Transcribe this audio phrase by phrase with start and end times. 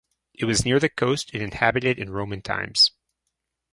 [0.33, 2.89] It was near the coast and inhabited in Roman times.